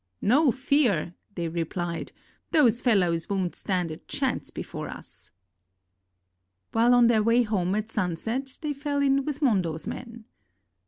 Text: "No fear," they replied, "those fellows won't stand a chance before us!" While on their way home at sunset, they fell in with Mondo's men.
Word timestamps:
"No 0.23 0.51
fear," 0.51 1.13
they 1.35 1.47
replied, 1.47 2.11
"those 2.49 2.81
fellows 2.81 3.29
won't 3.29 3.53
stand 3.53 3.91
a 3.91 3.97
chance 3.97 4.49
before 4.49 4.89
us!" 4.89 5.29
While 6.71 6.95
on 6.95 7.05
their 7.05 7.21
way 7.21 7.43
home 7.43 7.75
at 7.75 7.91
sunset, 7.91 8.57
they 8.63 8.73
fell 8.73 9.03
in 9.03 9.25
with 9.25 9.43
Mondo's 9.43 9.85
men. 9.85 10.25